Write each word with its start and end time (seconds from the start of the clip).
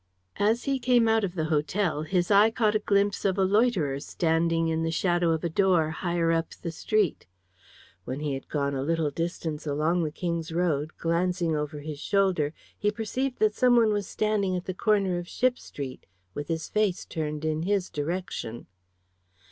As 0.39 0.63
he 0.63 0.79
came 0.79 1.07
out 1.07 1.23
of 1.23 1.35
the 1.35 1.45
hotel 1.53 2.01
his 2.01 2.31
eye 2.31 2.49
caught 2.49 2.73
a 2.73 2.79
glimpse 2.79 3.23
of 3.23 3.37
a 3.37 3.43
loiterer 3.45 3.99
standing 3.99 4.67
in 4.67 4.81
the 4.81 4.89
shadow 4.89 5.29
of 5.29 5.43
a 5.43 5.47
door 5.49 5.91
higher 5.91 6.31
up 6.31 6.55
the 6.55 6.71
street. 6.71 7.27
When 8.03 8.19
he 8.19 8.33
had 8.33 8.49
gone 8.49 8.73
a 8.73 8.81
little 8.81 9.11
distance 9.11 9.67
along 9.67 10.01
the 10.01 10.09
King's 10.11 10.51
Road, 10.51 10.89
glancing 10.97 11.55
over 11.55 11.81
his 11.81 11.99
shoulder, 11.99 12.51
he 12.75 12.89
perceived 12.89 13.37
that 13.41 13.53
some 13.53 13.75
one 13.75 13.93
was 13.93 14.07
standing 14.07 14.55
at 14.55 14.65
the 14.65 14.73
corner 14.73 15.19
of 15.19 15.27
Ship 15.27 15.59
Street, 15.59 16.07
with 16.33 16.47
his 16.47 16.67
face 16.67 17.05
turned 17.05 17.45
in 17.45 17.61
his 17.61 17.87
direction. 17.91 18.65